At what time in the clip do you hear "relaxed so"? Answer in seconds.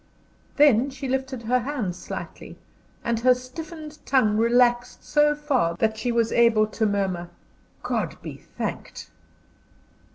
4.35-5.35